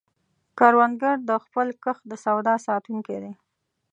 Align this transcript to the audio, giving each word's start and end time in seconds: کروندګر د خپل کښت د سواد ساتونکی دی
کروندګر 0.57 1.17
د 1.29 1.31
خپل 1.43 1.67
کښت 1.83 2.03
د 2.07 2.13
سواد 2.23 2.47
ساتونکی 2.67 3.17
دی 3.23 3.33